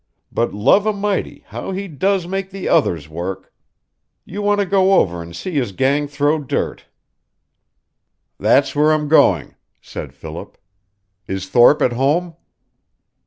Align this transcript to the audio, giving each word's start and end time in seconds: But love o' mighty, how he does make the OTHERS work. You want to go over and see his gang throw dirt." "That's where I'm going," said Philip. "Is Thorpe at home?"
But 0.31 0.51
love 0.51 0.87
o' 0.87 0.93
mighty, 0.93 1.43
how 1.45 1.73
he 1.73 1.87
does 1.87 2.25
make 2.27 2.49
the 2.49 2.67
OTHERS 2.67 3.07
work. 3.07 3.53
You 4.25 4.41
want 4.41 4.59
to 4.59 4.65
go 4.65 4.93
over 4.93 5.21
and 5.21 5.35
see 5.35 5.51
his 5.51 5.73
gang 5.73 6.07
throw 6.07 6.39
dirt." 6.39 6.87
"That's 8.39 8.75
where 8.75 8.93
I'm 8.93 9.07
going," 9.07 9.53
said 9.79 10.15
Philip. 10.15 10.57
"Is 11.27 11.47
Thorpe 11.47 11.83
at 11.83 11.93
home?" 11.93 12.35